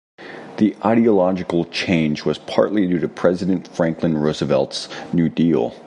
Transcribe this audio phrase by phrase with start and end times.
[0.57, 5.75] This ideological change was partly due to President Franklin Roosevelt's New Deal.